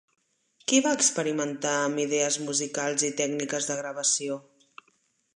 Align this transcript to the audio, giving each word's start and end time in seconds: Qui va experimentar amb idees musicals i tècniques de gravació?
Qui 0.69 0.77
va 0.85 0.93
experimentar 0.99 1.73
amb 1.81 2.01
idees 2.03 2.37
musicals 2.45 3.05
i 3.09 3.11
tècniques 3.19 3.69
de 3.73 3.77
gravació? 3.81 4.39